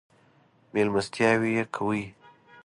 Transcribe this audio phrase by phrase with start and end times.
[0.73, 2.03] مېلمستیاوې یې کوي.